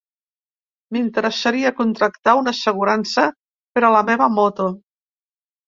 [0.95, 3.29] M'interessaria contractar una assegurança
[3.77, 4.69] per a la meva moto.